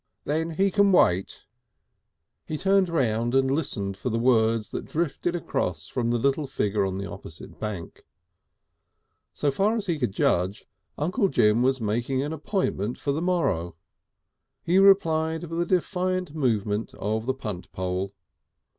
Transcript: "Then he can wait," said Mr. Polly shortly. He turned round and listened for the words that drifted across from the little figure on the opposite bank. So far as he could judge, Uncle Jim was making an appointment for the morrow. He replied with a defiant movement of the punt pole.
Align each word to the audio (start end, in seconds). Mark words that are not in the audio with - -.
"Then 0.23 0.49
he 0.55 0.71
can 0.71 0.91
wait," 0.91 1.29
said 1.29 1.35
Mr. 1.35 1.37
Polly 1.37 1.77
shortly. 1.77 2.43
He 2.45 2.57
turned 2.57 2.89
round 2.89 3.35
and 3.35 3.51
listened 3.51 3.95
for 3.97 4.09
the 4.09 4.17
words 4.17 4.71
that 4.71 4.85
drifted 4.85 5.35
across 5.35 5.89
from 5.89 6.09
the 6.09 6.17
little 6.17 6.47
figure 6.47 6.87
on 6.87 6.97
the 6.97 7.07
opposite 7.07 7.59
bank. 7.59 8.03
So 9.31 9.51
far 9.51 9.75
as 9.75 9.85
he 9.85 9.99
could 9.99 10.11
judge, 10.11 10.65
Uncle 10.97 11.29
Jim 11.29 11.61
was 11.61 11.79
making 11.79 12.23
an 12.23 12.33
appointment 12.33 12.97
for 12.97 13.11
the 13.11 13.21
morrow. 13.21 13.75
He 14.63 14.79
replied 14.79 15.43
with 15.43 15.61
a 15.61 15.67
defiant 15.67 16.33
movement 16.33 16.95
of 16.95 17.27
the 17.27 17.35
punt 17.35 17.71
pole. 17.71 18.15